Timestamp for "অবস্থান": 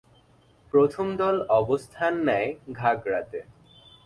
1.51-2.13